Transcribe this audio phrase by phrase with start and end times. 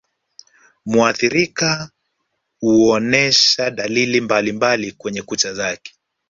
[0.85, 1.91] Muathirika
[2.59, 5.93] huonesha dalili mbalimbali kwenye kucha zake